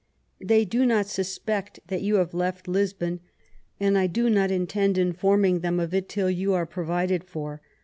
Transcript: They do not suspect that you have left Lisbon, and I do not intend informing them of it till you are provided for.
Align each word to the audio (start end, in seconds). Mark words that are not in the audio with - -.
They 0.39 0.65
do 0.65 0.83
not 0.83 1.05
suspect 1.05 1.79
that 1.89 2.01
you 2.01 2.15
have 2.15 2.33
left 2.33 2.67
Lisbon, 2.67 3.19
and 3.79 3.99
I 3.99 4.07
do 4.07 4.31
not 4.31 4.49
intend 4.49 4.97
informing 4.97 5.59
them 5.59 5.79
of 5.79 5.93
it 5.93 6.09
till 6.09 6.31
you 6.31 6.53
are 6.53 6.65
provided 6.65 7.23
for. 7.23 7.61